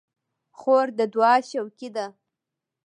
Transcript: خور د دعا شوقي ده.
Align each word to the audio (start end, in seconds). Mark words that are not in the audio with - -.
خور 0.57 0.87
د 0.97 0.99
دعا 1.13 1.35
شوقي 1.49 1.89
ده. 1.95 2.05